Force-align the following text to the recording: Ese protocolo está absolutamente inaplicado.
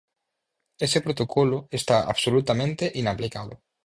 Ese 0.85 0.99
protocolo 1.01 1.67
está 1.69 2.07
absolutamente 2.11 2.91
inaplicado. 2.95 3.61